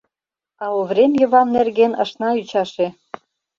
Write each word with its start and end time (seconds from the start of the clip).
А 0.63 0.65
Оврем 0.79 1.11
Йыван 1.19 1.47
нерген 1.55 1.91
ышна 2.03 2.29
ӱчаше. 2.41 2.87